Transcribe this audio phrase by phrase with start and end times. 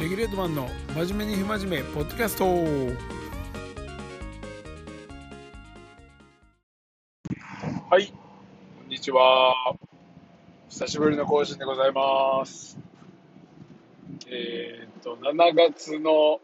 [0.00, 2.44] レギュレートマンの真面目に不真面目ポッドキャスト。
[7.88, 8.14] はいこ
[8.86, 9.54] んにちは。
[10.68, 12.76] 久しぶりの更新でございます。
[14.26, 16.40] えー、っと7月の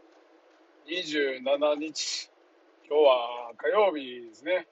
[0.87, 2.29] 27日。
[2.87, 4.65] 今日は火曜日ですね。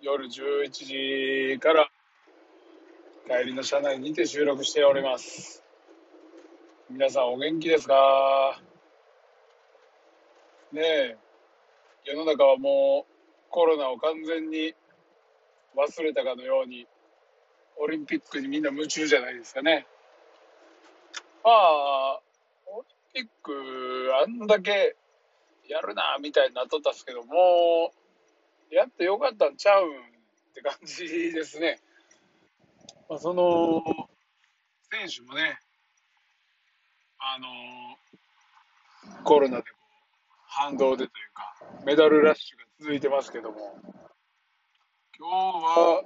[0.00, 1.90] 夜11時から
[3.28, 5.61] 帰りの車内にて収録しております。
[6.92, 8.60] 皆さんお元気ですか？
[10.72, 11.16] ねえ、
[12.04, 13.12] 世の中はもう
[13.48, 14.74] コロナを完全に
[15.74, 16.86] 忘れたかのように、
[17.78, 19.86] オリンピックにみんな夢中じゃないですかね。
[21.42, 22.20] まあ、
[22.66, 22.82] オ
[23.14, 24.94] リンピックあんだけ
[25.68, 27.94] やるな、みたいになっとったっすけど、も、
[28.70, 29.94] やってよかったんちゃうんっ
[30.54, 31.80] て感じですね。
[33.08, 33.82] まあ、その
[34.90, 35.58] 選手もね、
[37.24, 37.46] あの
[39.22, 39.82] コロナでこう
[40.48, 41.54] 反動でというか、
[41.86, 43.78] メダルラッシュが続いてますけども、
[45.16, 46.02] 今日は、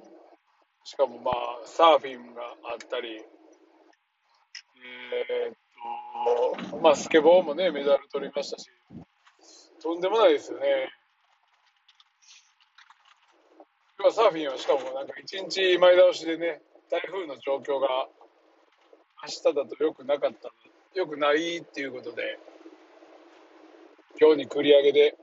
[0.84, 3.24] しかもまあ、サーフィンがあったり、
[5.18, 8.70] えー、っと、まあ、スケボーもね、メダル取りましたし、
[9.82, 10.92] とんでもないですよね。
[13.98, 18.06] 今日はサーフィンはしかもなんか一日前倒しでね、台風の状況が
[19.22, 20.52] 明日だと良くなかった
[20.96, 22.38] 良くないっていうことで
[24.18, 25.16] 今日に繰り上げで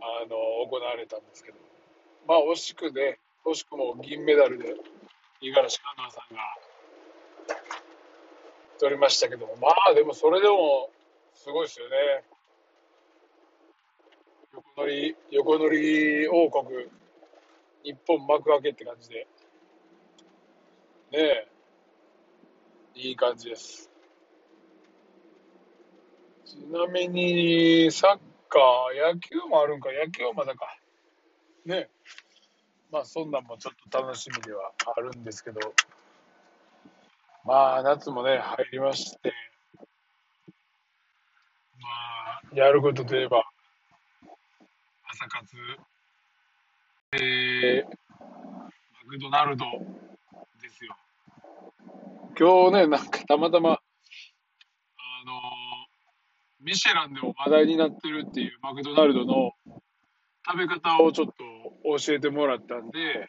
[0.00, 0.36] あの
[0.68, 1.58] 行われたんですけど
[2.26, 4.74] まあ惜しくね惜しくも銀メダルで
[5.40, 6.42] 五十嵐カノアさんが
[8.80, 10.90] 取りましたけどもまあでもそれでも
[11.34, 12.24] すごいですよね
[14.52, 16.66] 横乗り横乗り王国
[17.84, 19.26] 日本幕開けって感じで。
[21.12, 21.57] ねえ。
[23.00, 23.88] いい感じです。
[26.44, 28.18] ちなみに、サッ
[28.48, 30.66] カー、野球もあるんか、野球はまだか。
[31.64, 31.88] ね。
[32.90, 35.60] まあ、そんなんもちょっと楽しみではあるんですけど、
[37.44, 39.32] まあ、夏もね、入りまして、
[41.80, 41.88] ま
[42.52, 43.44] あ、やることといえば、
[45.08, 45.56] 朝活
[47.12, 47.88] えー、
[48.18, 48.70] マ
[49.08, 49.66] クドナルド
[50.60, 50.96] ですよ。
[52.40, 53.80] 今日ね、なんかたまたま、あ
[55.26, 55.32] の
[56.60, 59.50] ミシェランでも話題になってるっていうマクドナルドの
[60.46, 61.34] 食べ方をちょっと
[61.98, 63.26] 教えてもらったんで、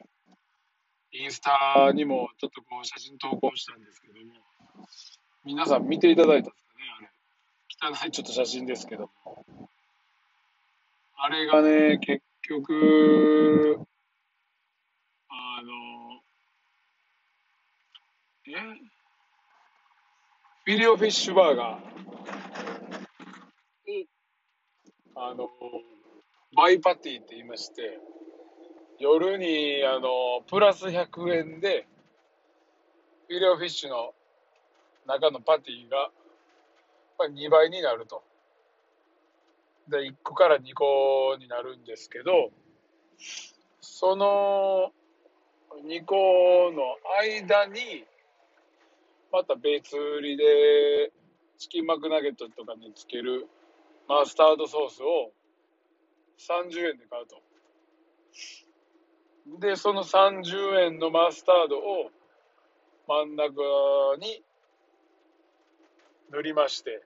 [1.11, 4.31] インスタにもちょっとこう写真投稿したんですけども、
[5.43, 6.83] 皆さん見ていただいたんですかね、
[7.81, 7.91] あれ。
[7.91, 9.45] 汚いちょっと写真ですけども。
[11.17, 13.79] あれがね、結局、
[15.29, 16.21] あの、
[18.55, 18.98] え？
[20.69, 21.79] フィリオフィッシュバーガー
[25.15, 25.49] あの、
[26.55, 27.97] バイパティって言いまして、
[28.99, 31.87] 夜に、あの、プラス100円で、
[33.27, 34.13] フィリオフィッシュの
[35.07, 36.11] 中のパティが、
[37.17, 38.21] 2倍になると。
[39.89, 42.51] で1個から2個になるんですけど
[43.81, 44.91] その
[45.83, 48.05] 2個の間に
[49.31, 51.11] また別売りで
[51.57, 53.47] チキンマクナゲットとかにつける
[54.07, 55.31] マスタードソースを
[56.39, 57.41] 30円で買うと。
[59.59, 62.11] で、その30円のマスタードを
[63.07, 63.53] 真ん中
[64.19, 64.43] に
[66.31, 67.01] 塗りまして、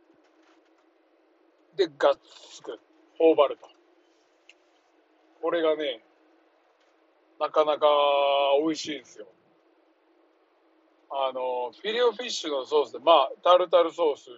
[1.75, 2.19] で、がっ
[2.51, 2.79] つく、
[3.17, 3.67] 頬張ると。
[5.41, 6.03] これがね、
[7.39, 7.87] なかなか
[8.61, 9.25] 美味しいんですよ。
[11.15, 14.29] あの、フィレオフィッシュのソースで、まあ、タルタルソース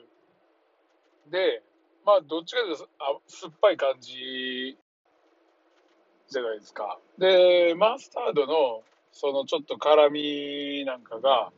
[1.32, 1.64] で、
[2.06, 4.78] まあ、どっちかというとあ酸っぱい感じ
[6.28, 7.00] じゃないですか。
[7.18, 8.84] で、マスタードの、
[9.14, 11.54] そのちょっと辛みなんかが、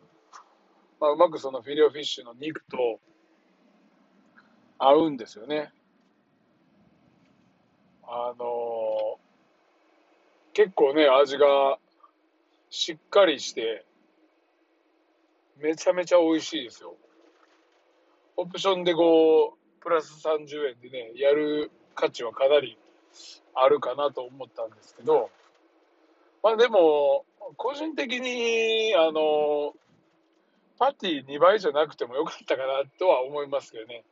[1.00, 3.00] まあ、うまくそのフィレオフィッシュの肉と
[4.78, 5.72] 合うんですよね。
[8.04, 9.20] あの、
[10.54, 11.80] 結構ね、味が
[12.70, 13.84] しっかりして、
[15.60, 16.96] めちゃめちゃ美味しいですよ。
[18.36, 22.78] オプションでこう、プラス30円でね、やる価値はかなり
[23.56, 25.32] あるかなと思ったんですけど、
[26.44, 27.26] まあでも、
[27.56, 29.74] 個人的に、あの、
[30.78, 34.04] パティ2倍じゃなくてもよかったかなとは思いますけどね。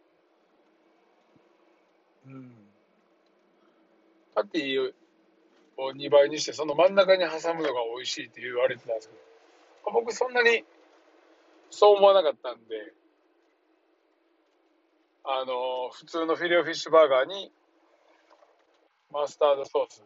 [2.26, 2.52] うん。
[4.34, 4.94] パティ
[5.78, 9.16] を2倍にして、その真ん中に挟むのが美味しいって言われてたんですけ
[9.86, 10.66] ど、僕そんなに
[11.76, 12.94] そう思わなかったんで、
[15.26, 17.52] あの、普通のフィレオフィッシュバーガーに、
[19.12, 20.04] マスタードソース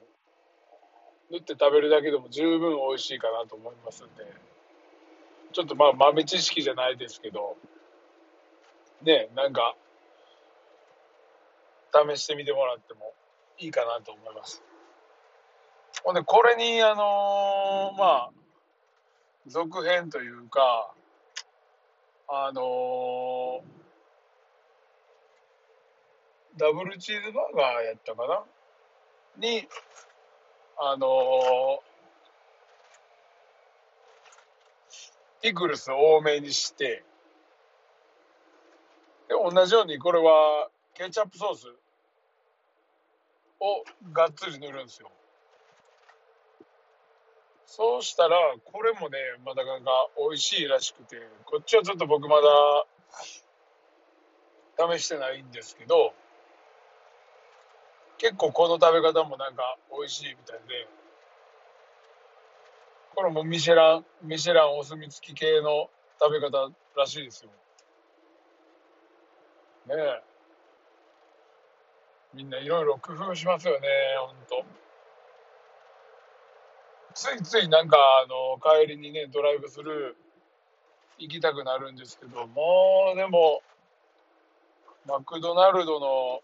[1.30, 4.26] 塗って食べるだけでも十分美味しいかなと思いますんで、
[5.54, 7.56] ちょっとまあ豆知識じゃないですけど、
[9.04, 9.76] ね、なんか、
[11.94, 13.14] 試してみてもらっても
[13.60, 14.64] いいかなと思います。
[16.04, 18.32] ほんで、これに、あのー、まあ、
[19.46, 20.96] 続編というか、
[22.32, 23.62] あのー、
[26.60, 28.44] ダブルチーズバーガーやったかな？
[29.38, 29.68] に、
[30.78, 31.80] あのー、
[35.42, 37.04] ピクルス多めにして、
[39.28, 41.76] で、同じようにこれはケチャップソース
[43.60, 43.84] を
[44.14, 45.10] がっつり塗るんですよ。
[47.72, 48.36] そうしたら、
[48.66, 52.48] これもね、まだなんか美味しいらしくて、こっちはちょっと僕まだ
[54.98, 56.16] 試してないんですけど、
[58.18, 60.88] 結構この食べ方もなんか美味しいみたいで、
[63.16, 67.52] これもミシェラン、ミシェランお墨付き系の食べ方らしいですよ。
[69.96, 70.24] ねえ。
[72.34, 73.88] みんないろいろ工夫しますよね、
[74.26, 74.66] ほんと。
[77.20, 80.16] ついついなんか、あの、帰りにね、ドライブスルー
[81.18, 83.62] 行きたくなるんですけど、もう、でも、
[85.06, 86.42] マクドナルドの、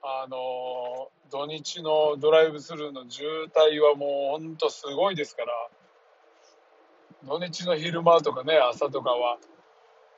[0.00, 5.52] あの、土日のドライブスルーの渋滞はもうほんとすごいですから、
[7.24, 9.38] 土日の昼間とかね、朝とかは、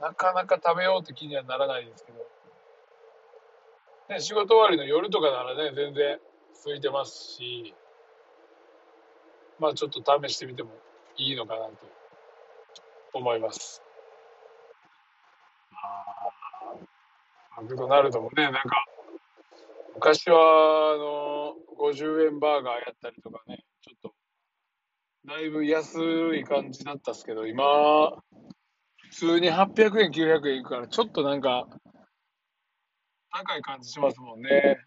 [0.02, 2.18] なかなか食べようって気にはならないですけど、
[4.10, 6.20] ね、仕事終わりの夜とかならね、全然
[6.64, 7.74] 空いてますし、
[9.60, 10.70] まあちょっと試してみても
[11.16, 11.72] いいのかなと
[13.12, 13.82] 思います。
[17.56, 18.86] マクドナルドもね、なんか、
[19.94, 24.14] 昔は、あの、50円バーガーやったりとかね、ちょっと、
[25.26, 25.98] だいぶ安
[26.36, 27.64] い感じだったっすけど、今、
[28.96, 31.66] 普通に800円、900円いくから、ちょっとなんか、
[33.30, 34.78] 高い感じしますもんね。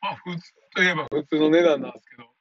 [0.00, 2.33] まあ、普通といえば普通の値段なんですけど、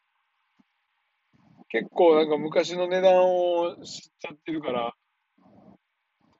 [1.73, 4.93] 結構なんか昔の値段を知っちゃってるから、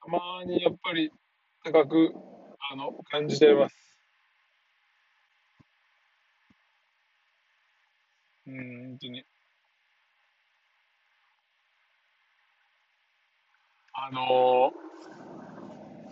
[0.00, 1.10] たまにやっぱり
[1.64, 2.12] 高く、
[2.70, 3.74] あの、感じちゃいます。
[8.46, 9.24] うん、本当に。
[13.92, 14.72] あの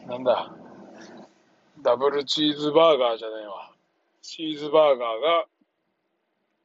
[0.05, 0.53] ー、なんだ。
[1.81, 3.73] ダブルチーズバーガーじゃないわ。
[4.21, 5.47] チーズバーガーが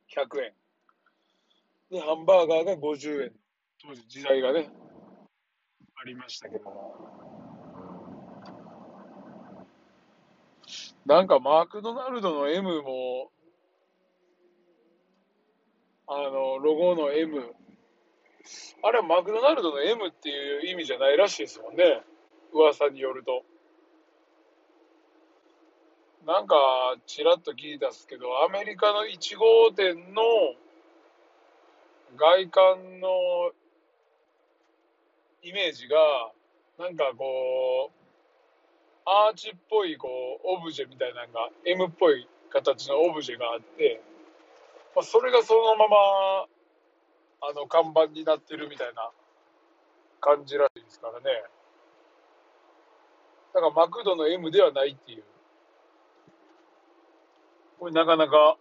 [0.08, 0.57] 100円。
[1.90, 3.32] で、ハンバーガーが50円。
[3.82, 4.70] 当時時代がね、
[5.96, 6.96] ありましたけども。
[11.06, 13.32] なんかマクドナルドの M も、
[16.08, 17.56] あの、ロゴの M。
[18.84, 22.02] あれはマクドナルドの M っていう意味じゃないらしいですもんね。
[22.54, 23.44] 噂によると。
[26.26, 26.56] なんか、
[27.06, 30.22] ちらっと聞いたっすけど、アメリカの1号店の
[32.16, 33.52] 外観の
[35.44, 35.98] イメージが、
[36.80, 37.98] なんかこう、
[39.06, 40.08] アーチっぽいこ
[40.44, 44.02] う、オブジェみたいなのが、M っぽい形のオブジェがあって、
[44.96, 45.98] まあ、それがそのまま、
[47.42, 49.12] あの、看板になってるみたいな
[50.20, 51.44] 感じらしいですからね。
[53.54, 55.24] だからマクドの M ではないっていう。
[57.80, 58.58] これなかなか、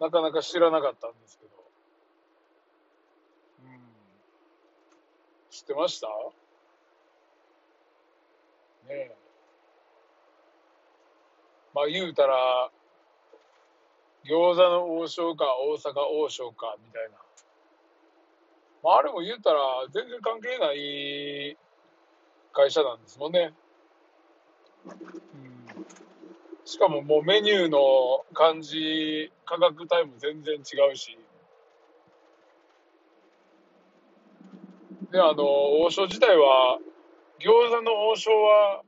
[0.00, 1.50] なかなか知らなかったんですけど。
[3.64, 3.80] うん。
[5.54, 6.08] 知ってました？
[8.88, 9.16] ねえ。
[11.72, 12.72] まあ言うたら、
[14.24, 17.18] 餃子の王将か大阪王将かみたいな。
[18.82, 19.60] まああれも言うたら
[19.92, 21.56] 全然関係ない
[22.52, 23.54] 会社なんですもんね。
[24.86, 25.86] うん
[26.64, 30.60] しかももうメニューの感じ、価格帯も全然違
[30.92, 31.16] うし。
[35.14, 35.44] で、あの、
[35.80, 36.80] 王将自体は、
[37.38, 38.82] 餃子の王将は、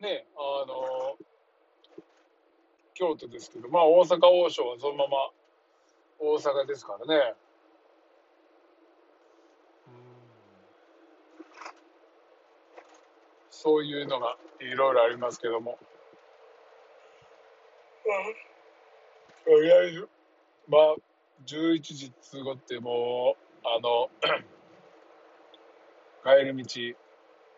[0.00, 1.18] ね、あの、
[2.94, 5.30] 京都ですけど、まあ大阪王将はそのまま
[6.20, 7.34] 大阪ですからね。
[13.50, 15.76] そういうのがいろいろありますけども。
[19.44, 20.08] とりあえず、
[20.68, 20.94] まあ、
[21.46, 24.08] 11時通過ってもう、あの、
[26.24, 26.96] 帰り道、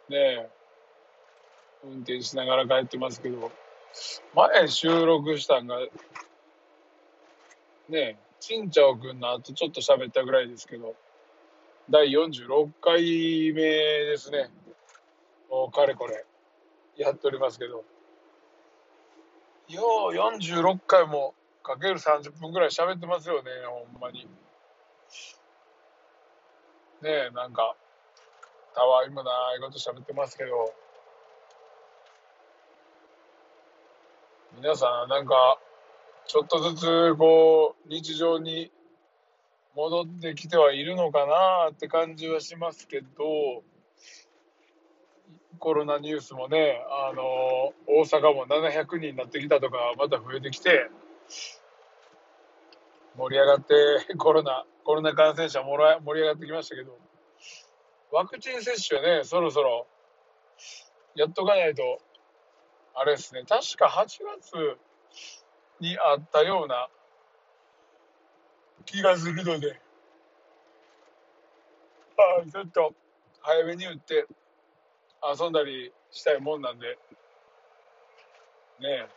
[0.09, 0.51] ね、
[1.85, 3.53] 運転しながら帰ってますけど、
[4.35, 5.89] 前収録したんが、ね
[7.93, 10.97] え、ちんちゃおくんの後ちょっと喋ったぐらいですけど、
[11.89, 14.51] 第46回目ですね。
[15.49, 16.25] もうかれこれ、
[16.97, 17.85] やっておりますけど。
[19.69, 19.83] よ
[20.13, 24.29] う46回もかける30分ぐらい喋ってますよね、ほんまに。
[27.03, 27.77] ねえ、なんか、
[28.77, 30.75] たわいもないこと喋ってますけど、
[34.61, 35.59] 皆さん、なんか、
[36.27, 38.71] ちょっとずつ、こう、日常に
[39.75, 43.65] 戻ってきてはいるのかなって感じはしますけど、
[45.59, 50.91] コロナニュースもね、あの、大阪も700人になってきたとか、また増えてきて、
[53.17, 57.06] 盛り上がって、コロナ、コロナ感染者もら盛り上がってきましたけど、
[58.13, 59.87] ワクチン接種ね、そろそろ
[61.15, 61.99] やっとかないと、
[62.95, 64.79] あれですね、確か8月
[65.81, 66.89] にあったような
[68.85, 69.81] 気がするので、
[72.19, 72.95] あちょっと
[73.41, 74.27] 早めに打って
[75.23, 76.99] 遊んだりしたいもんなんで、
[78.81, 79.09] ねえ、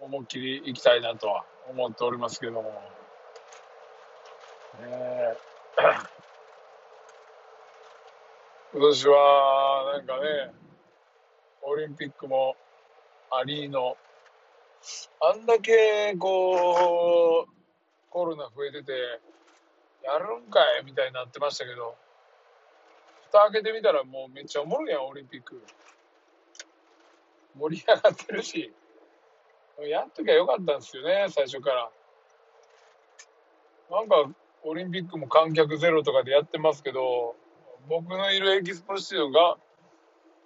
[0.00, 2.62] 思いっきり行きたいなとは思っておりますけども。
[4.80, 6.11] ねえ。
[8.74, 10.50] 今年は、なんかね、
[11.60, 12.56] オリンピックも
[13.30, 13.98] ありの、
[15.20, 17.52] あんだけ、こう、
[18.08, 18.92] コロナ増えてて、
[20.02, 21.96] やるんかいみたいになってましたけど、
[23.26, 25.62] 蓋開けてみたらもうめっちゃおもろいやん、オリンピック。
[27.54, 28.72] 盛り上がってるし、
[29.86, 31.90] やっときゃよかったんですよね、最初から。
[33.90, 37.36] なんか、オリンピックも観客ゼロとかでやってますけど、
[37.88, 39.58] 僕のいるエキスポシティが、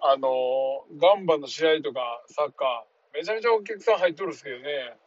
[0.01, 4.97] あの、ガンバの試合とかサッカー、めちゃめちゃお客さん入っとるんですけどね、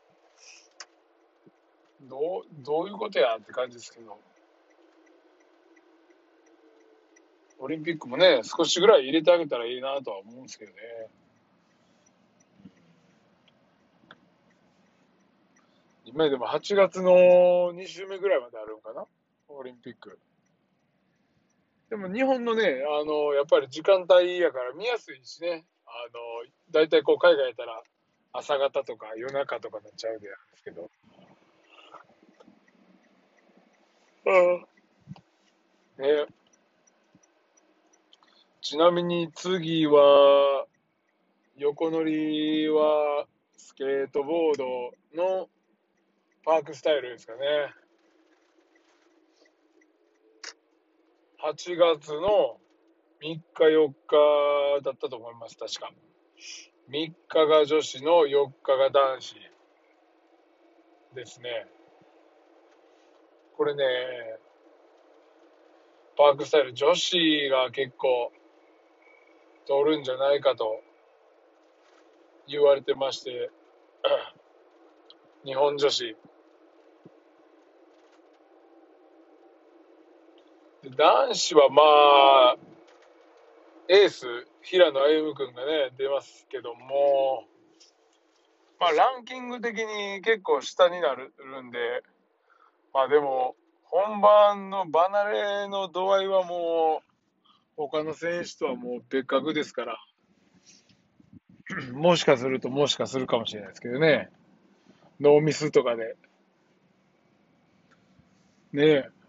[2.03, 4.19] どう、どういうことやって感じですけど。
[7.63, 10.79] オリンピックもね、少しぐらい入れてあげたらいいなとは思うんですけどね。
[16.07, 17.13] 今でも8月の
[17.75, 19.07] 2週目ぐらいまであるのかな？
[19.49, 20.19] オリンピック。
[21.91, 26.21] でも日本のね、あの、やっぱり時間帯やから見やすいしね、あの、
[26.71, 27.83] 大体こう海外やったら
[28.33, 30.91] 朝方とか夜中とかになっちゃうでなんですけど。
[34.27, 34.67] うん。
[35.99, 36.27] ね
[38.61, 40.67] ちなみに次は、
[41.57, 45.49] 横乗りはスケートボードの
[46.45, 47.75] パークスタイルですかね。
[51.43, 52.59] 8月の
[53.23, 55.91] 3日4日だったと思います、確か。
[56.91, 59.35] 3日が女子の4日が男子
[61.15, 61.67] ですね。
[63.57, 63.85] これね、
[66.17, 68.33] パークスタイル女子が結構
[69.65, 70.83] 通るんじゃないかと
[72.47, 73.51] 言われてまして、
[75.45, 76.17] 日本女子。
[80.97, 82.57] 男子はまあ、
[83.89, 84.27] エース、
[84.63, 87.45] 平野歩夢君がね、出ますけども、
[88.81, 91.33] まあランキング的に結構下になる
[91.63, 91.79] んで、
[92.93, 93.55] まあでも、
[93.85, 97.11] 本番の離れの度合いはもう、
[97.77, 99.99] 他の選手とはもう別格ですから、
[101.95, 104.29] もしかするともしかするかもしれないですけどね。
[105.21, 106.17] ノーミスとかで。
[108.73, 109.20] ねえ。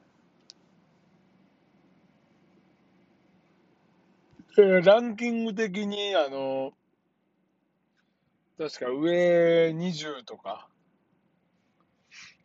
[4.81, 6.73] ランキング的に、あの、
[8.57, 10.67] 確か上20とか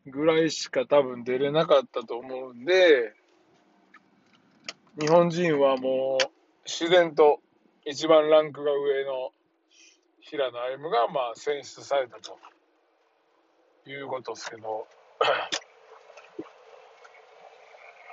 [0.07, 3.13] ぐらいしか多分出れなかったと思うんで、
[4.99, 6.25] 日本人はもう
[6.65, 7.41] 自然と
[7.85, 9.31] 一番ランクが上の
[10.21, 12.39] 平野歩夢がまあ選出されたと
[13.87, 14.89] いうことですけど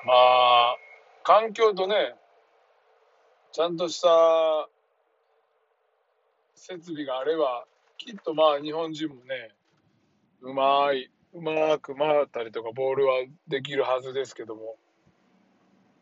[0.05, 0.75] まあ
[1.24, 2.15] 環境とね
[3.53, 4.10] ちゃんとした
[6.55, 7.65] 設備があれば
[7.98, 9.55] きっとまあ日本人もね
[10.41, 14.75] うまいうまく回ったりとかボールはできるはずですけども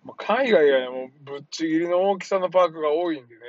[0.03, 3.41] まあ、海外はもうぶっちぎりの大きさのパークが多いんでね。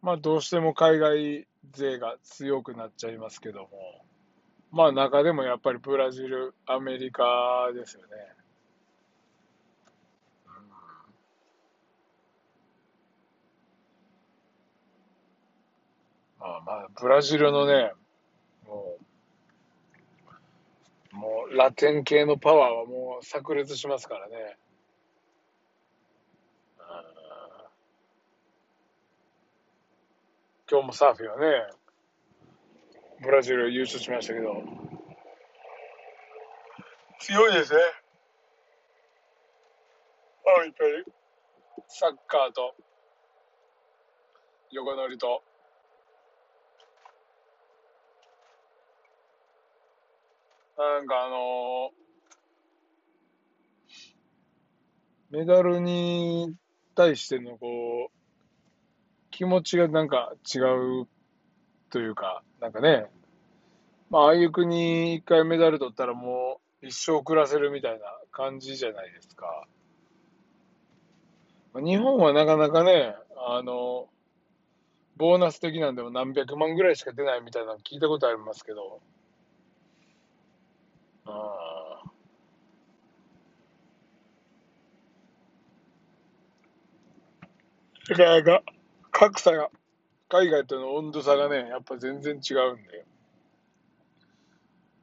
[0.00, 3.68] まあどうしても海外勢が強くなっちゃいますけども。
[4.70, 7.24] まあ中でもやっぱりブラジル、アメリカ
[7.74, 8.37] ですよね。
[16.56, 17.92] あまあ、ブラジルのね、
[18.66, 18.96] も
[21.12, 24.56] う、もうラテン系のパワーはもう炸裂しますからね。
[30.70, 31.66] 今日もサーフィンはね、
[33.22, 34.62] ブラジル優勝しましたけど、
[37.20, 37.78] 強いですね。
[40.60, 41.04] あ、いっぱい
[41.88, 42.74] サッカーと、
[44.70, 45.42] 横乗りと、
[50.78, 51.90] なんかあの
[55.30, 56.54] メダルに
[56.94, 58.18] 対してのこう、
[59.30, 61.08] 気持ちがなんか違う
[61.90, 63.06] というか、なんかね、
[64.08, 69.66] まあ、ああいう国一回メダル取ったらもう一生暮らせるみたいな感じじゃないですか。
[71.74, 74.08] 日本はなかなかね、あの、
[75.16, 79.00] ボーナス的なんでも何百万ぐらいしか出ないみたいなの聞いたことありますけど、
[81.28, 81.58] あ
[88.08, 88.62] なかか
[89.10, 89.70] 格差が、
[90.30, 93.04] 海外との温度差がね、やっぱ全然違うんで。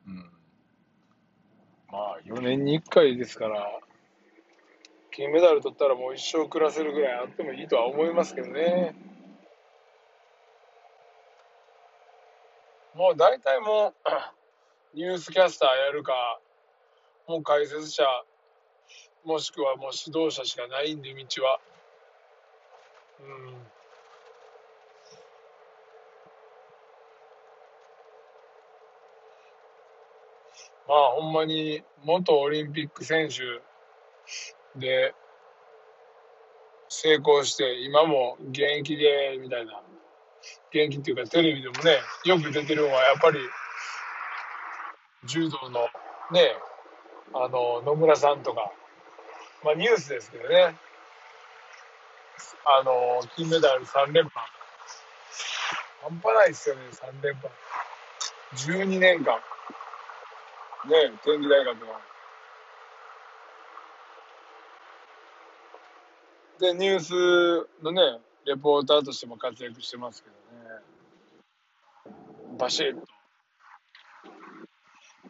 [0.08, 0.32] うん。
[1.92, 3.80] まあ、4年に1回ですから、
[5.12, 8.96] 金メダル取ったらもう一生暮らせるぐらいあってもいいとは思いますけどね。
[12.96, 13.94] もう大体もう、
[14.96, 16.14] ニュースキャスターやるか、
[17.28, 18.04] もう解説者、
[19.26, 21.60] もしくはもう指導者しかないんで、道は。
[23.20, 23.54] うん。
[30.88, 33.42] まあほんまに元オリンピック選手
[34.80, 35.14] で
[36.88, 39.82] 成功して今も現役でみたいな
[40.70, 43.40] 現役っていうかテレビでもねよく出てるのはやっぱり
[45.26, 45.88] 柔道の
[46.32, 46.56] ね
[47.34, 48.72] あの野村さんとか
[49.64, 50.76] まあニュースですけどね
[52.66, 54.48] あの金メダル3連覇
[56.02, 57.50] 半端ないですよね3連覇
[58.56, 59.40] 12年間
[60.88, 61.86] ね、天理大学の。
[66.60, 70.36] で、ニュースのね、レポーターとしても活躍してますけど
[72.14, 72.16] ね。
[72.60, 73.15] バシッと。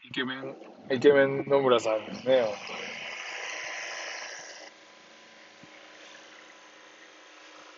[0.07, 0.55] イケメン、
[0.91, 2.45] イケメン野村さんですね、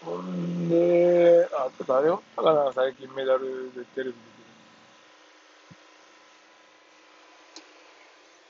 [0.01, 2.21] ほんで、あと誰よ。
[2.33, 4.17] ったかな、最近メダルでテレビで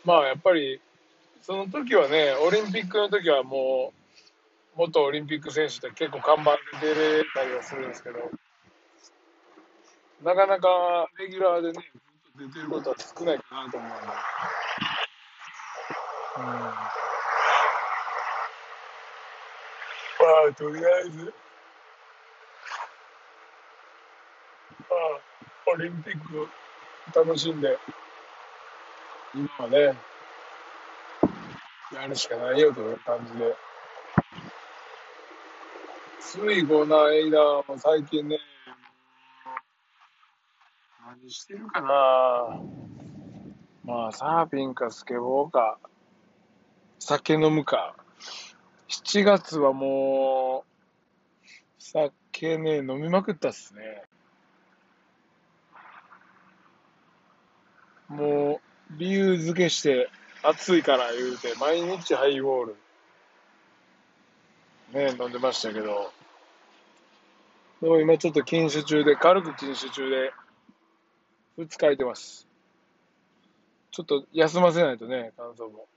[0.03, 0.81] まあやっぱり、
[1.41, 3.93] その時はね、オリンピックの時はも
[4.75, 8.17] う、元オリンピック選手って結構看板で出れたりはするんですけど、
[10.23, 11.91] なかなかレギュラーでね、
[12.37, 13.89] 出てることは少ないかなと思う。
[16.37, 16.43] うん。
[16.43, 16.83] ま
[20.49, 21.33] あ、とりあえず、
[24.87, 26.47] まあ、オリンピック
[27.19, 27.79] 楽しんで、
[29.33, 29.97] 今はね、
[31.91, 33.55] やるしかないよという感じで。
[36.19, 38.37] ついこの間も最近ね、
[41.07, 41.87] 何してるかな
[43.85, 45.79] まあ、サーフィンかスケボーか、
[46.99, 47.95] 酒飲むか。
[48.89, 54.03] 7月はもう、酒ね、飲みまくったっすね。
[58.09, 58.59] も
[58.91, 60.09] う、理由付けして、
[60.43, 62.75] 暑いから言うて、毎日ハイボール、
[64.91, 66.11] ね、飲んでましたけど、
[67.81, 70.33] でも今ちょっと禁酒中で、軽く禁酒中で、
[71.57, 72.47] 日空いてます。
[73.89, 75.87] ちょっと休ませないとね、乾燥も。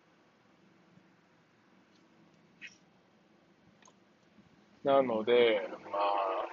[4.82, 6.46] なので、まあ、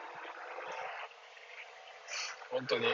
[2.52, 2.88] 本当に、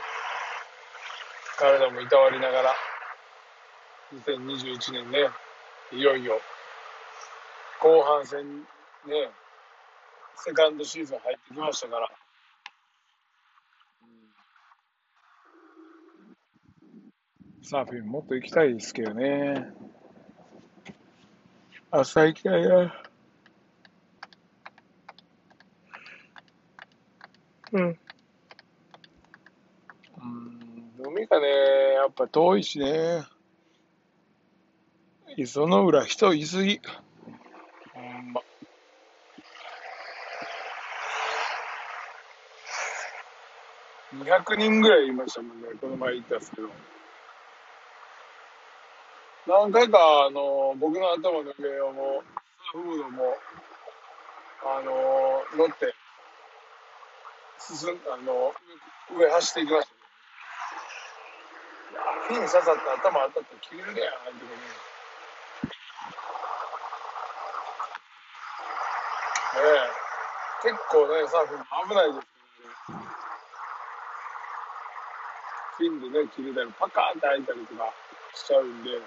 [1.57, 2.75] 体もいたわりながら、
[4.13, 5.29] 2021年ね、
[5.91, 6.39] いよいよ、
[7.81, 8.59] 後半戦
[9.07, 9.31] ね、
[10.35, 12.11] セカンドシーズン入ってきましたから、
[17.65, 19.71] サーフィンもっと行きたいですけどね。
[21.91, 23.01] 朝行きたいな。
[27.71, 27.81] うん。
[27.81, 27.97] うん、
[31.07, 31.47] 海りがね、
[31.93, 33.23] やっぱ遠いしね。
[35.37, 36.81] 磯の浦人いすぎ。
[37.93, 38.41] ほんま。
[44.15, 46.67] 200人ぐらいいましたもんね、この前行ったんですけど。
[49.45, 52.25] 何回か、あの、僕の頭の上をもう、
[52.71, 53.35] フードも、
[54.63, 55.93] あの、乗って、
[57.59, 58.53] 進ん、あの、
[59.11, 59.99] 上走っていきましたけ
[61.99, 64.55] ど、ね、フィン刺さって頭当たって切れるやん、あの時ね。
[69.53, 70.03] ねえ。
[70.63, 72.27] 結構ね、サーフィン危ないです
[72.87, 73.05] けどね。
[75.77, 77.91] フィンでね、切れたり、パカーンって開いたりとか
[78.33, 79.01] しちゃうんで、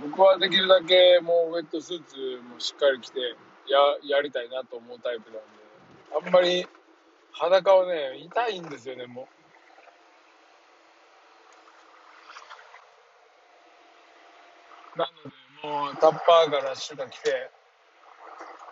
[0.00, 3.20] 僕はできるだけもうウェットスーツもしっかり着て
[3.68, 6.66] ややりたいなと思うタイプなんで、あんまり
[7.32, 9.28] 裸はね、痛いんですよね、も
[14.96, 14.98] う。
[14.98, 17.50] なので、もうタッパーかラッシュか着て、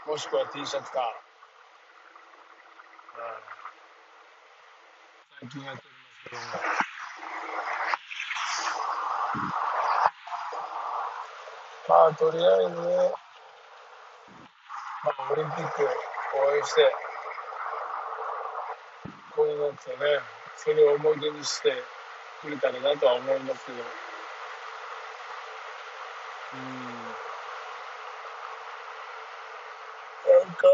[0.06, 1.00] もしくは T シャツか、
[5.40, 5.82] うん、最近やって
[6.26, 6.69] おりますけども。
[11.90, 12.82] まあ、とりあえず、ま
[15.10, 15.86] あ、オリンピック応
[16.54, 16.82] 援して、
[19.34, 19.98] こういう夏をね、
[20.54, 21.72] それを思い出にして
[22.42, 23.84] くれたらなとは思いますけど、うん。
[30.46, 30.68] なんか、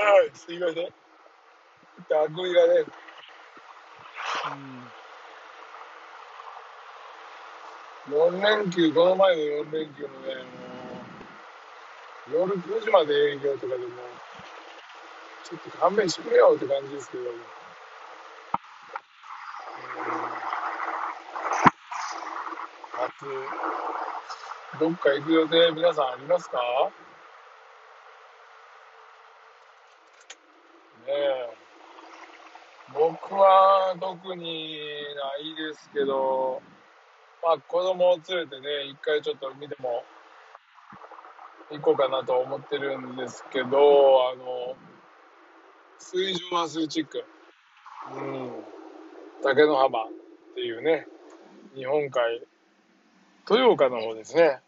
[0.00, 0.86] はい、すいません。
[0.86, 0.88] あ
[2.28, 2.86] くびがね、
[4.54, 4.90] うん
[8.08, 10.34] 4連休、この前の4連休もね、
[12.32, 13.88] もう、夜9時まで営業とかでも、
[15.44, 17.24] ちょっと勘弁してくれよって感じですけど。
[17.24, 17.30] も、
[22.98, 26.58] 夏、どっか行く予定皆さんありますか？
[31.06, 31.56] ねえ。
[32.92, 34.78] 僕は特に
[35.16, 36.62] ないですけど、
[37.42, 40.04] まあ、子供を連れてね、一回ちょっと海でも
[41.70, 44.76] 行こうかなと思ってるんですけど、あの、
[45.98, 47.24] 水上アスレチック、
[48.14, 48.50] うん、
[49.42, 50.08] 竹の浜っ
[50.54, 51.06] ていうね、
[51.74, 52.42] 日本海、
[53.48, 54.60] 豊岡の方ですね。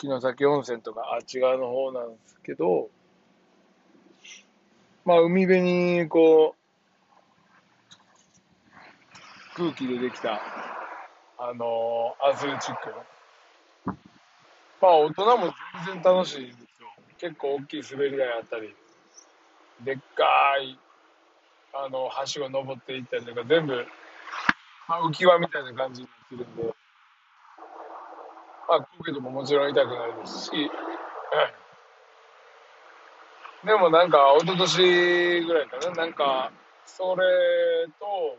[0.00, 2.90] 城崎温泉とかあっち側の方なんですけど、
[5.04, 6.62] まあ海辺にこう、
[9.54, 10.40] 空気でできた
[11.44, 12.94] あのアスレチック。
[14.80, 15.52] まあ、大人も
[15.86, 16.86] 全然楽しいんですよ。
[17.18, 18.72] 結構大きい滑り台あったり、
[19.84, 20.24] でっか
[20.62, 20.78] い、
[21.74, 23.84] あの、橋を登っていったりとか、全部、
[24.86, 26.74] まあ、浮き輪みたいな感じになってるんで、
[28.68, 30.50] まあ、こけてももちろん痛くないですし、
[33.66, 36.52] でもなんか、一昨年ぐらいかな、なんか、
[36.86, 38.38] それと、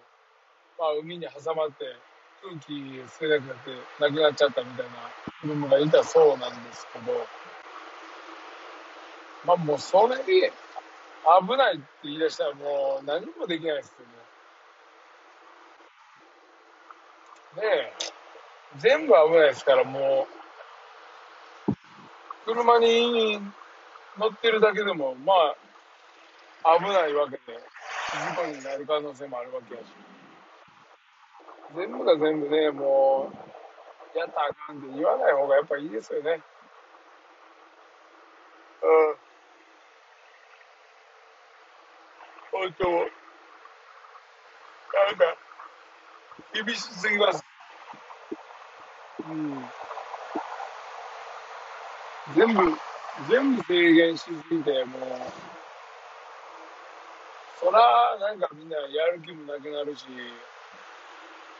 [0.79, 1.97] まあ、海に挟まって、
[2.43, 2.73] 空気
[3.07, 5.09] 吸えなくなって亡くなっちゃったみたいな
[5.41, 7.25] 子供がいたそうなんですけど、
[9.45, 10.51] まあもうそれで
[11.47, 13.95] 危ないって言い出したらもう何もできないです
[17.55, 17.63] よね。
[17.63, 18.13] ねえ。
[18.79, 20.27] 全部危ないですからも
[21.67, 21.73] う、
[22.45, 23.39] 車に
[24.19, 25.33] 乗ってるだけでもま
[26.63, 27.57] あ危ないわけで、
[28.11, 30.12] 事故になる可能性もあるわけやし。
[31.75, 33.31] 全部が全部ね、も
[34.15, 36.39] う、やったらあかんって言わない方がやっぱいいですよね。
[38.83, 39.15] うん。
[42.51, 43.05] 本当、な
[45.11, 45.37] んか、
[46.53, 47.43] 厳しすぎます。
[49.25, 49.69] うん。
[52.35, 52.77] 全部、
[53.27, 55.01] 全部制限しすぎて、もう、
[57.59, 60.07] そら、なんかみんなやる気もなくなるし、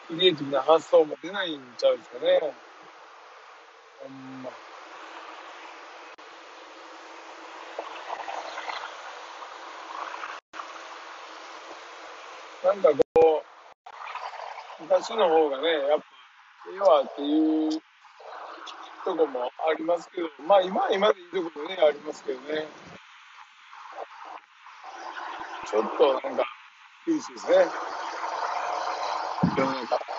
[0.08, 2.40] クリエイティブな発想も出ないんちゃうんですかね。
[4.00, 4.50] ほんま。
[12.64, 13.44] なんかこ
[14.80, 16.06] う、昔の方がね、やっぱ、
[16.72, 17.82] ええわっていう
[19.04, 22.66] とこもありますけど、まあ今は今でいいとこもね、ありますけどね。
[25.70, 26.46] ちょっとなんか、
[27.06, 27.93] 厳しいですね。
[29.56, 30.13] 世の中。